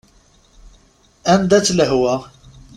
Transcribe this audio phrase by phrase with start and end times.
[1.33, 2.15] Anda-tt lehwa?